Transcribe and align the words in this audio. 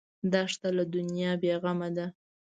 دښته 0.31 0.69
له 0.77 0.83
دنیا 0.95 1.31
بېغمه 1.41 1.89
ده. 1.95 2.05